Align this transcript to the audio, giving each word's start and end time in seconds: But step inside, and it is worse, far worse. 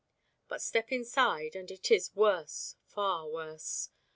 But 0.47 0.63
step 0.63 0.91
inside, 0.91 1.55
and 1.55 1.69
it 1.69 1.91
is 1.91 2.15
worse, 2.15 2.75
far 2.87 3.27
worse. 3.29 3.91